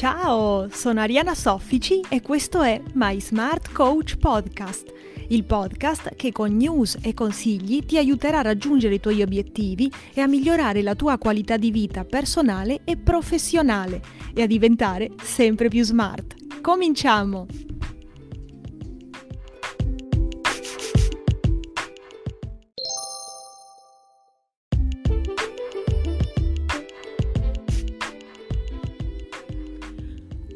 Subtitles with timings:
[0.00, 4.90] Ciao, sono Ariana Soffici e questo è My Smart Coach Podcast,
[5.28, 10.22] il podcast che con news e consigli ti aiuterà a raggiungere i tuoi obiettivi e
[10.22, 14.00] a migliorare la tua qualità di vita personale e professionale
[14.32, 16.60] e a diventare sempre più smart.
[16.62, 17.69] Cominciamo!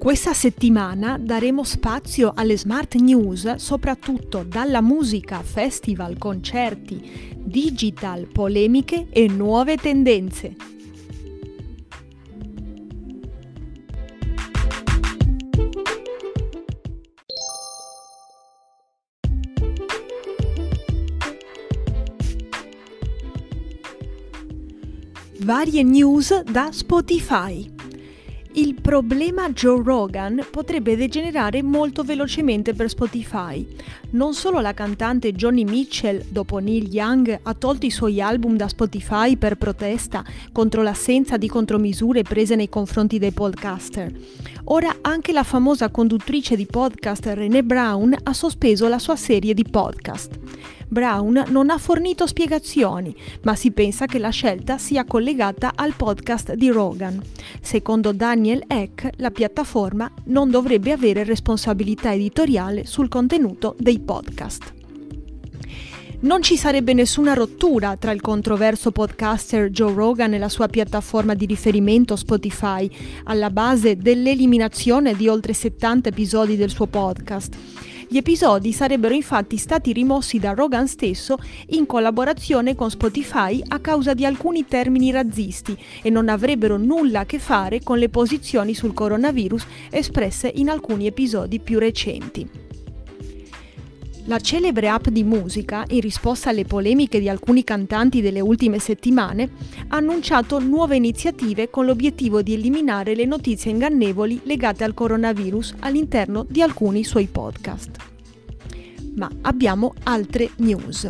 [0.04, 9.26] Questa settimana daremo spazio alle smart news, soprattutto dalla musica, festival, concerti, digital, polemiche e
[9.28, 10.56] nuove tendenze.
[25.38, 27.83] Varie news da Spotify.
[28.56, 33.66] Il problema Joe Rogan potrebbe degenerare molto velocemente per Spotify.
[34.10, 38.68] Non solo la cantante Johnny Mitchell, dopo Neil Young, ha tolto i suoi album da
[38.68, 44.12] Spotify per protesta contro l'assenza di contromisure prese nei confronti dei podcaster.
[44.66, 49.64] Ora anche la famosa conduttrice di podcast René Brown ha sospeso la sua serie di
[49.68, 50.38] podcast.
[50.94, 56.54] Brown non ha fornito spiegazioni, ma si pensa che la scelta sia collegata al podcast
[56.54, 57.20] di Rogan.
[57.60, 64.72] Secondo Daniel Eck, la piattaforma non dovrebbe avere responsabilità editoriale sul contenuto dei podcast.
[66.20, 71.34] Non ci sarebbe nessuna rottura tra il controverso podcaster Joe Rogan e la sua piattaforma
[71.34, 72.88] di riferimento Spotify,
[73.24, 77.56] alla base dell'eliminazione di oltre 70 episodi del suo podcast.
[78.14, 81.36] Gli episodi sarebbero infatti stati rimossi da Rogan stesso
[81.70, 87.26] in collaborazione con Spotify a causa di alcuni termini razzisti e non avrebbero nulla a
[87.26, 92.63] che fare con le posizioni sul coronavirus espresse in alcuni episodi più recenti.
[94.26, 99.50] La celebre app di musica, in risposta alle polemiche di alcuni cantanti delle ultime settimane,
[99.88, 106.46] ha annunciato nuove iniziative con l'obiettivo di eliminare le notizie ingannevoli legate al coronavirus all'interno
[106.48, 107.96] di alcuni suoi podcast.
[109.14, 111.06] Ma abbiamo altre news.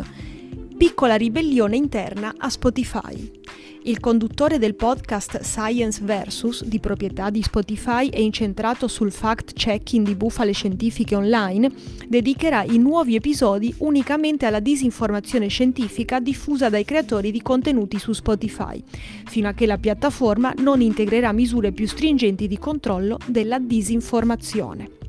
[0.77, 3.43] Piccola ribellione interna a Spotify.
[3.87, 10.15] Il conduttore del podcast Science Versus, di proprietà di Spotify e incentrato sul fact-checking di
[10.15, 11.71] bufale scientifiche online,
[12.07, 18.83] dedicherà i nuovi episodi unicamente alla disinformazione scientifica diffusa dai creatori di contenuti su Spotify,
[19.25, 25.04] fino a che la piattaforma non integrerà misure più stringenti di controllo della disinformazione.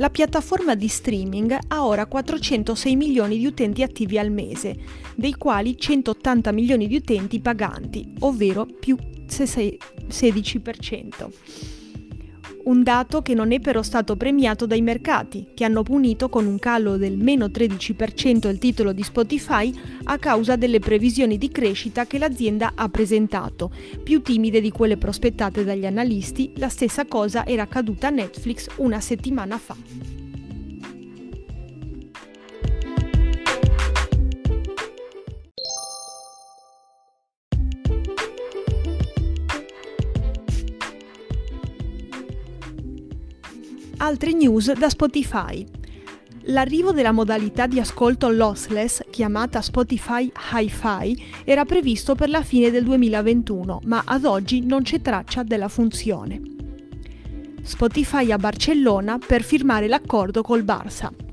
[0.00, 4.74] La piattaforma di streaming ha ora 406 milioni di utenti attivi al mese,
[5.14, 8.96] dei quali 180 milioni di utenti paganti, ovvero più
[9.26, 11.79] 16%
[12.64, 16.58] un dato che non è però stato premiato dai mercati, che hanno punito con un
[16.58, 19.72] calo del meno 13% il titolo di Spotify
[20.04, 23.70] a causa delle previsioni di crescita che l'azienda ha presentato,
[24.02, 29.00] più timide di quelle prospettate dagli analisti, la stessa cosa era accaduta a Netflix una
[29.00, 30.19] settimana fa.
[44.10, 45.64] Altre news da Spotify.
[46.46, 52.82] L'arrivo della modalità di ascolto lossless, chiamata Spotify Hi-Fi, era previsto per la fine del
[52.82, 56.40] 2021, ma ad oggi non c'è traccia della funzione.
[57.62, 61.29] Spotify a Barcellona per firmare l'accordo col Barça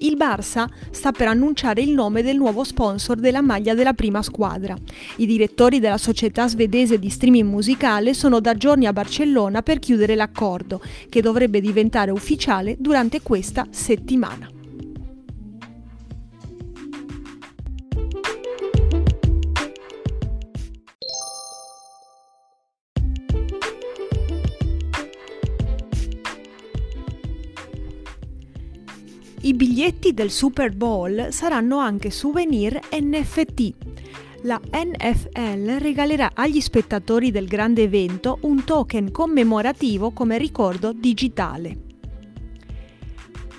[0.00, 4.76] il Barça sta per annunciare il nome del nuovo sponsor della maglia della prima squadra.
[5.16, 10.14] I direttori della società svedese di streaming musicale sono da giorni a Barcellona per chiudere
[10.14, 14.57] l'accordo, che dovrebbe diventare ufficiale durante questa settimana.
[29.40, 33.72] I biglietti del Super Bowl saranno anche souvenir NFT.
[34.42, 41.86] La NFL regalerà agli spettatori del grande evento un token commemorativo come ricordo digitale.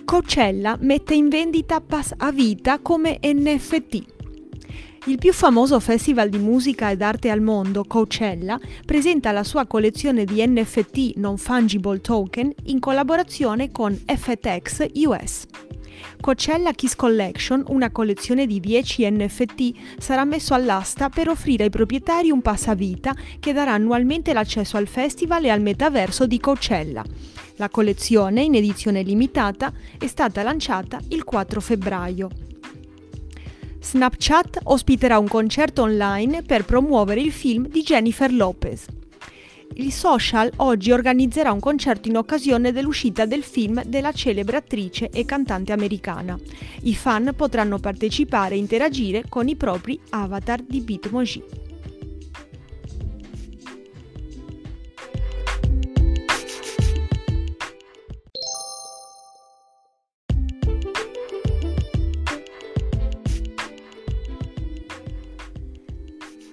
[0.03, 4.03] Coachella mette in vendita Pass a vita come NFT.
[5.05, 10.25] Il più famoso festival di musica ed arte al mondo, Coachella, presenta la sua collezione
[10.25, 15.45] di NFT non fungible token in collaborazione con FTX US.
[16.21, 22.29] Coachella Kiss Collection, una collezione di 10 NFT, sarà messo all'asta per offrire ai proprietari
[22.29, 27.05] un passavita che darà annualmente l'accesso al festival e al metaverso di Coachella.
[27.55, 32.29] La collezione, in edizione limitata, è stata lanciata il 4 febbraio.
[33.81, 38.85] Snapchat ospiterà un concerto online per promuovere il film di Jennifer Lopez.
[39.75, 45.23] Il social oggi organizzerà un concerto in occasione dell'uscita del film della celebre attrice e
[45.25, 46.37] cantante americana.
[46.81, 51.43] I fan potranno partecipare e interagire con i propri avatar di Bitmoji.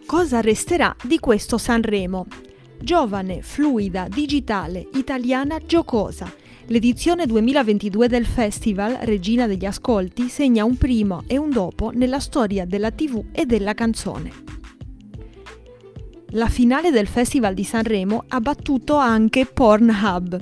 [0.06, 2.45] Cosa resterà di questo Sanremo?
[2.86, 6.32] Giovane, fluida, digitale, italiana, giocosa.
[6.66, 12.64] L'edizione 2022 del festival Regina degli Ascolti segna un primo e un dopo nella storia
[12.64, 14.30] della TV e della canzone.
[16.28, 20.38] La finale del Festival di Sanremo ha battuto anche Pornhub.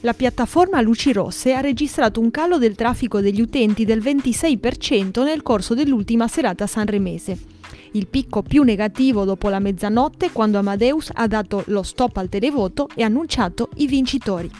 [0.00, 5.42] La piattaforma Luci Rosse ha registrato un calo del traffico degli utenti del 26% nel
[5.42, 7.56] corso dell'ultima serata sanremese
[7.92, 12.88] il picco più negativo dopo la mezzanotte quando Amadeus ha dato lo stop al televoto
[12.94, 14.50] e annunciato i vincitori.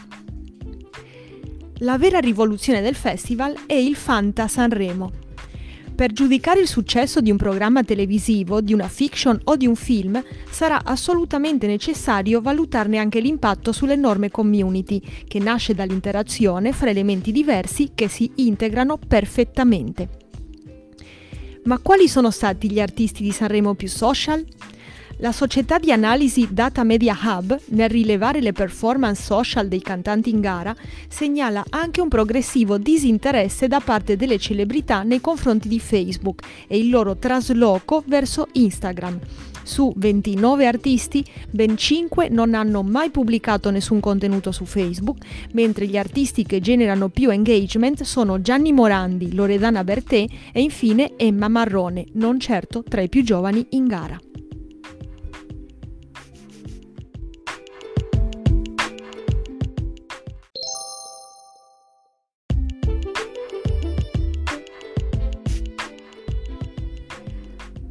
[1.79, 5.27] La vera rivoluzione del festival è il Fanta Sanremo.
[5.95, 10.21] Per giudicare il successo di un programma televisivo, di una fiction o di un film,
[10.49, 18.07] sarà assolutamente necessario valutarne anche l'impatto sull'enorme community, che nasce dall'interazione fra elementi diversi che
[18.07, 20.28] si integrano perfettamente.
[21.69, 24.43] Ma quali sono stati gli artisti di Sanremo più social?
[25.21, 30.39] La società di analisi Data Media Hub, nel rilevare le performance social dei cantanti in
[30.39, 30.73] gara,
[31.09, 36.89] segnala anche un progressivo disinteresse da parte delle celebrità nei confronti di Facebook e il
[36.89, 39.19] loro trasloco verso Instagram.
[39.63, 45.17] Su 29 artisti, ben 5 non hanno mai pubblicato nessun contenuto su Facebook,
[45.51, 51.49] mentre gli artisti che generano più engagement sono Gianni Morandi, Loredana Bertè e infine Emma
[51.49, 54.17] Marrone, non certo tra i più giovani in gara.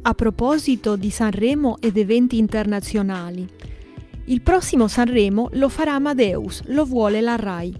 [0.09, 3.47] A proposito di Sanremo ed eventi internazionali,
[4.25, 7.71] il prossimo Sanremo lo farà Amadeus, lo vuole la RAI.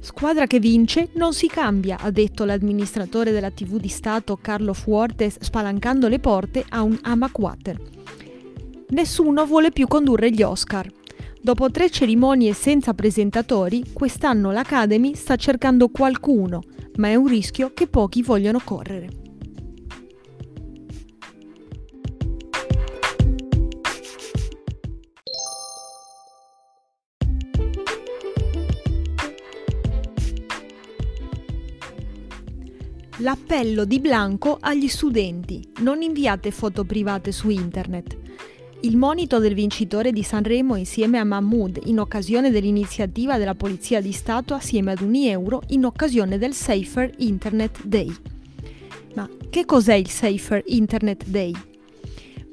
[0.00, 5.36] Squadra che vince non si cambia, ha detto l'amministratore della TV di Stato Carlo Fuortes
[5.38, 7.80] spalancando le porte a un Amaquater.
[8.88, 10.90] Nessuno vuole più condurre gli Oscar.
[11.40, 16.62] Dopo tre cerimonie senza presentatori, quest'anno l'Academy sta cercando qualcuno,
[16.96, 19.25] ma è un rischio che pochi vogliono correre.
[33.26, 35.60] L'appello di Blanco agli studenti.
[35.78, 38.16] Non inviate foto private su internet.
[38.82, 44.12] Il monito del vincitore di Sanremo insieme a Mahmoud in occasione dell'iniziativa della Polizia di
[44.12, 48.14] Stato assieme ad un euro in occasione del Safer Internet Day.
[49.14, 51.52] Ma che cos'è il Safer Internet Day?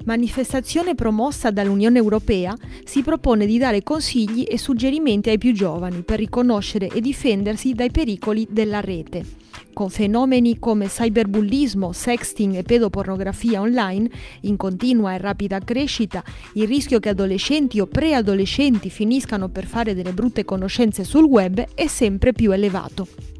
[0.06, 6.20] Manifestazione promossa dall'Unione Europea, si propone di dare consigli e suggerimenti ai più giovani per
[6.20, 9.42] riconoscere e difendersi dai pericoli della rete
[9.74, 14.08] con fenomeni come cyberbullismo, sexting e pedopornografia online
[14.42, 20.14] in continua e rapida crescita, il rischio che adolescenti o preadolescenti finiscano per fare delle
[20.14, 23.33] brutte conoscenze sul web è sempre più elevato.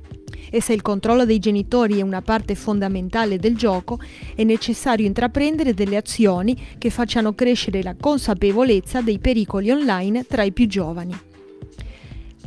[0.54, 3.98] E se il controllo dei genitori è una parte fondamentale del gioco,
[4.36, 10.52] è necessario intraprendere delle azioni che facciano crescere la consapevolezza dei pericoli online tra i
[10.52, 11.18] più giovani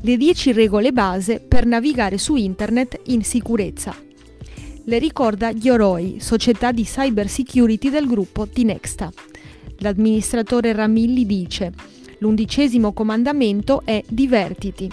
[0.07, 3.93] le 10 regole base per navigare su internet in sicurezza.
[4.85, 9.13] Le ricorda Ghioroi, società di cyber security del gruppo Tinexta.
[9.79, 11.73] L'amministratore Ramilli dice
[12.19, 14.91] L'undicesimo comandamento è divertiti.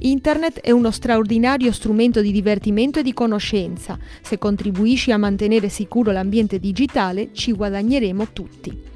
[0.00, 3.98] Internet è uno straordinario strumento di divertimento e di conoscenza.
[4.22, 8.92] Se contribuisci a mantenere sicuro l'ambiente digitale, ci guadagneremo tutti.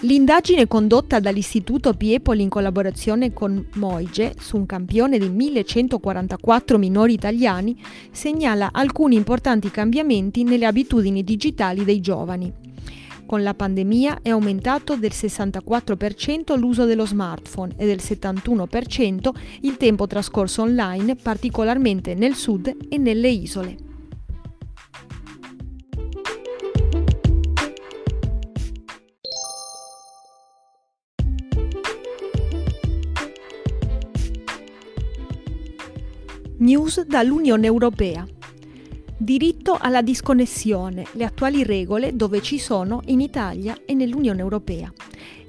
[0.00, 7.80] L'indagine condotta dall'Istituto Piepoli in collaborazione con Moige su un campione di 1144 minori italiani
[8.10, 12.65] segnala alcuni importanti cambiamenti nelle abitudini digitali dei giovani.
[13.26, 19.30] Con la pandemia è aumentato del 64% l'uso dello smartphone e del 71%
[19.62, 23.76] il tempo trascorso online, particolarmente nel sud e nelle isole.
[36.58, 38.35] News dall'Unione Europea.
[39.26, 44.92] Diritto alla disconnessione, le attuali regole dove ci sono in Italia e nell'Unione Europea.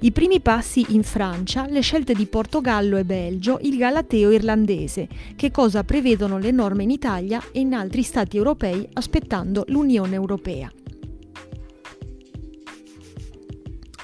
[0.00, 5.06] I primi passi in Francia, le scelte di Portogallo e Belgio, il galateo irlandese,
[5.36, 10.68] che cosa prevedono le norme in Italia e in altri stati europei aspettando l'Unione Europea.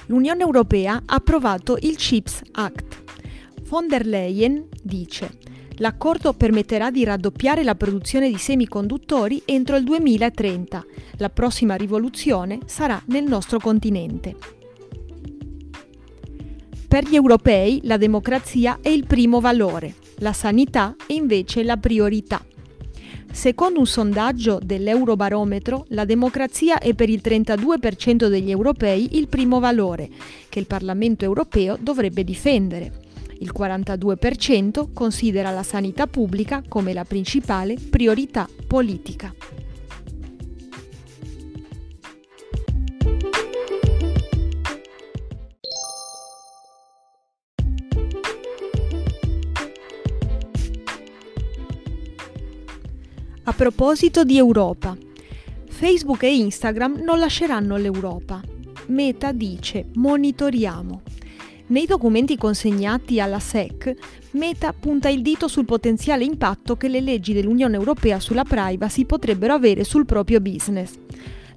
[0.05, 3.03] L'Unione Europea ha approvato il CHIPS Act.
[3.63, 5.43] Von der Leyen dice
[5.79, 10.85] L'accordo permetterà di raddoppiare la produzione di semiconduttori entro il 2030.
[11.17, 14.35] La prossima rivoluzione sarà nel nostro continente.
[16.87, 22.41] Per gli europei la democrazia è il primo valore, la sanità è invece la priorità.
[23.33, 30.09] Secondo un sondaggio dell'Eurobarometro, la democrazia è per il 32% degli europei il primo valore,
[30.47, 33.04] che il Parlamento europeo dovrebbe difendere.
[33.39, 39.33] Il 42% considera la sanità pubblica come la principale priorità politica.
[53.47, 54.97] A proposito di Europa,
[55.67, 58.41] Facebook e Instagram non lasceranno l'Europa.
[58.87, 61.14] Meta dice monitoriamo.
[61.67, 63.93] Nei documenti consegnati alla SEC,
[64.31, 69.53] Meta punta il dito sul potenziale impatto che le leggi dell'Unione Europea sulla privacy potrebbero
[69.53, 70.93] avere sul proprio business.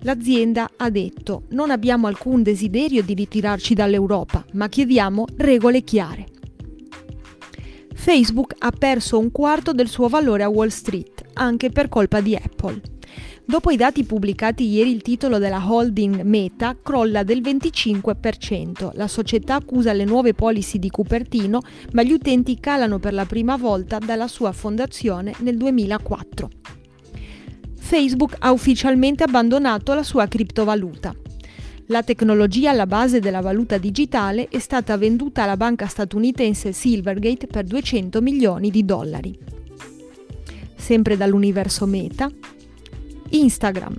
[0.02, 6.26] L'azienda ha detto non abbiamo alcun desiderio di ritirarci dall'Europa, ma chiediamo regole chiare.
[7.92, 12.34] Facebook ha perso un quarto del suo valore a Wall Street, anche per colpa di
[12.34, 12.97] Apple.
[13.48, 18.90] Dopo i dati pubblicati ieri il titolo della holding Meta crolla del 25%.
[18.92, 21.62] La società accusa le nuove policy di Cupertino,
[21.92, 26.50] ma gli utenti calano per la prima volta dalla sua fondazione nel 2004.
[27.74, 31.14] Facebook ha ufficialmente abbandonato la sua criptovaluta.
[31.86, 37.64] La tecnologia alla base della valuta digitale è stata venduta alla banca statunitense Silvergate per
[37.64, 39.38] 200 milioni di dollari.
[40.76, 42.30] Sempre dall'universo Meta,
[43.30, 43.94] Instagram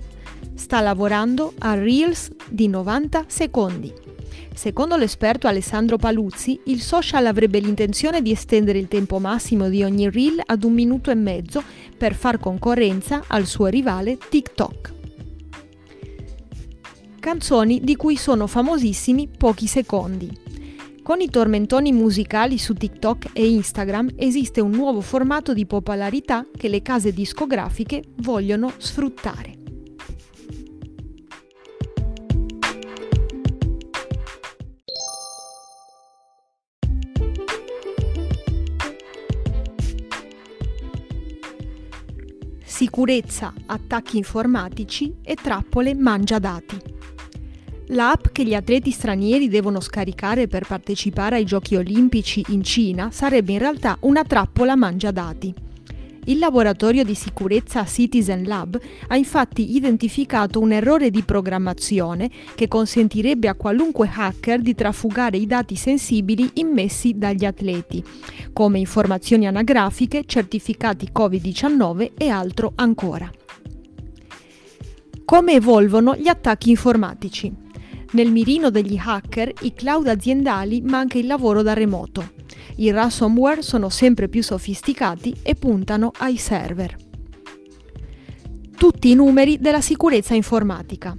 [0.54, 3.92] sta lavorando a Reels di 90 secondi.
[4.54, 10.10] Secondo l'esperto Alessandro Paluzzi, il social avrebbe l'intenzione di estendere il tempo massimo di ogni
[10.10, 11.62] reel ad un minuto e mezzo
[11.96, 14.92] per far concorrenza al suo rivale TikTok.
[17.20, 20.49] Canzoni di cui sono famosissimi pochi secondi.
[21.10, 26.68] Con i tormentoni musicali su TikTok e Instagram esiste un nuovo formato di popolarità che
[26.68, 29.58] le case discografiche vogliono sfruttare.
[42.62, 46.99] Sicurezza, attacchi informatici e trappole mangia dati.
[47.92, 53.50] L'app che gli atleti stranieri devono scaricare per partecipare ai giochi olimpici in Cina sarebbe
[53.50, 55.52] in realtà una trappola mangia dati.
[56.26, 58.78] Il laboratorio di sicurezza Citizen Lab
[59.08, 65.46] ha infatti identificato un errore di programmazione che consentirebbe a qualunque hacker di trafugare i
[65.46, 68.04] dati sensibili immessi dagli atleti,
[68.52, 73.28] come informazioni anagrafiche, certificati Covid-19 e altro ancora.
[75.24, 77.68] Come evolvono gli attacchi informatici?
[78.12, 82.32] Nel mirino degli hacker, i cloud aziendali, ma anche il lavoro da remoto.
[82.76, 86.96] I ransomware sono sempre più sofisticati e puntano ai server.
[88.76, 91.16] Tutti i numeri della sicurezza informatica.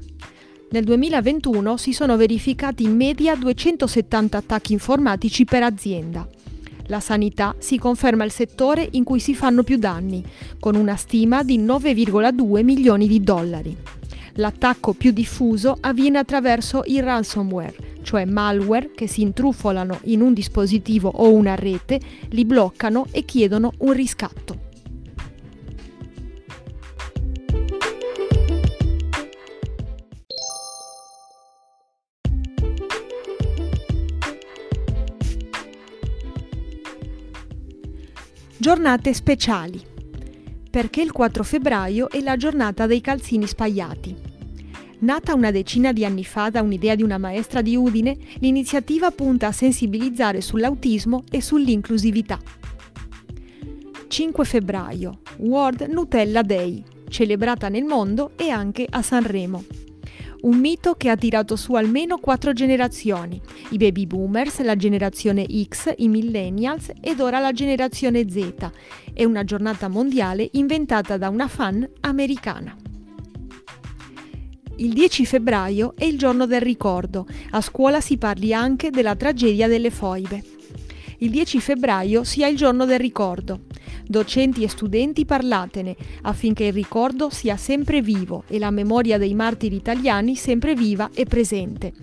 [0.71, 6.27] Nel 2021 si sono verificati in media 270 attacchi informatici per azienda.
[6.87, 10.23] La sanità si conferma il settore in cui si fanno più danni,
[10.59, 13.77] con una stima di 9,2 milioni di dollari.
[14.35, 21.09] L'attacco più diffuso avviene attraverso il ransomware, cioè malware che si intrufolano in un dispositivo
[21.09, 24.69] o una rete, li bloccano e chiedono un riscatto.
[38.57, 39.90] Giornate speciali
[40.71, 44.15] perché il 4 febbraio è la giornata dei calzini spagliati.
[44.99, 49.47] Nata una decina di anni fa da un'idea di una maestra di Udine, l'iniziativa punta
[49.47, 52.39] a sensibilizzare sull'autismo e sull'inclusività.
[54.07, 59.80] 5 febbraio, World Nutella Day, celebrata nel mondo e anche a Sanremo.
[60.41, 65.93] Un mito che ha tirato su almeno quattro generazioni, i baby boomers, la generazione X,
[65.97, 68.71] i millennials ed ora la generazione Z.
[69.13, 72.75] È una giornata mondiale inventata da una fan americana.
[74.77, 77.27] Il 10 febbraio è il giorno del ricordo.
[77.51, 80.50] A scuola si parli anche della tragedia delle foibe.
[81.23, 83.65] Il 10 febbraio sia il giorno del ricordo.
[84.07, 89.75] Docenti e studenti parlatene affinché il ricordo sia sempre vivo e la memoria dei martiri
[89.75, 91.93] italiani sempre viva e presente.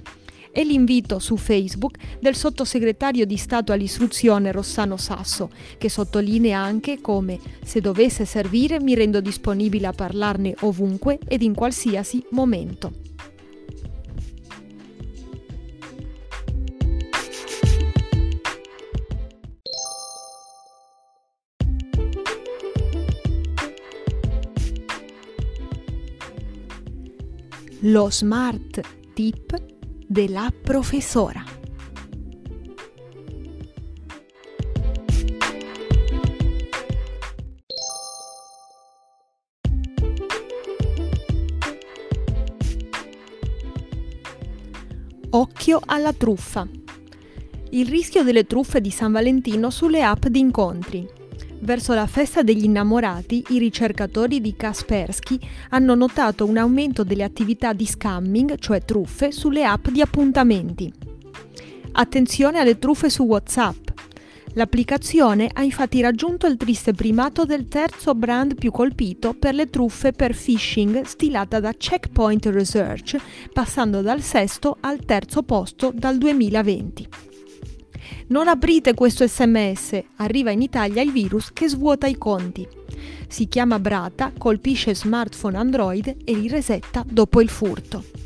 [0.53, 7.41] E l'invito su Facebook del sottosegretario di Stato all'istruzione Rossano Sasso, che sottolinea anche come
[7.65, 12.93] se dovesse servire mi rendo disponibile a parlarne ovunque ed in qualsiasi momento.
[27.83, 28.81] Lo smart
[29.15, 29.57] tip
[30.07, 31.45] della professora.
[45.31, 46.67] Occhio alla truffa.
[47.71, 51.18] Il rischio delle truffe di San Valentino sulle app di incontri.
[51.61, 55.39] Verso la festa degli innamorati, i ricercatori di Kaspersky
[55.71, 60.93] hanno notato un aumento delle attività di scamming, cioè truffe, sulle app di appuntamenti.
[61.93, 63.89] Attenzione alle truffe su WhatsApp.
[64.55, 70.13] L'applicazione ha infatti raggiunto il triste primato del terzo brand più colpito per le truffe
[70.13, 73.17] per phishing stilata da Checkpoint Research,
[73.53, 77.09] passando dal sesto al terzo posto dal 2020.
[78.29, 82.67] Non aprite questo sms, arriva in Italia il virus che svuota i conti.
[83.29, 88.18] Si chiama Brata, colpisce smartphone Android e li resetta dopo il furto.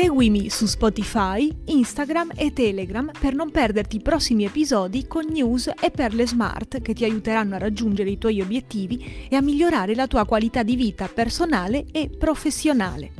[0.00, 5.90] Seguimi su Spotify, Instagram e Telegram per non perderti i prossimi episodi con news e
[5.90, 10.24] perle smart che ti aiuteranno a raggiungere i tuoi obiettivi e a migliorare la tua
[10.24, 13.10] qualità di vita personale e professionale.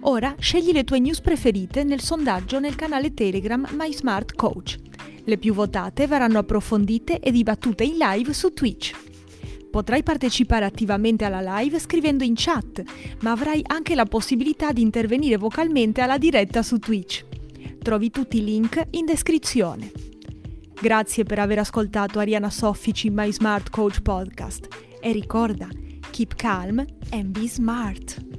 [0.00, 4.76] Ora scegli le tue news preferite nel sondaggio nel canale Telegram My Smart Coach.
[5.24, 9.03] Le più votate verranno approfondite e dibattute in live su Twitch.
[9.74, 12.80] Potrai partecipare attivamente alla live scrivendo in chat,
[13.22, 17.24] ma avrai anche la possibilità di intervenire vocalmente alla diretta su Twitch.
[17.82, 19.90] Trovi tutti i link in descrizione.
[20.80, 24.68] Grazie per aver ascoltato Ariana Soffici My Smart Coach Podcast
[25.00, 25.66] e ricorda,
[26.12, 26.78] keep calm
[27.10, 28.33] and be smart.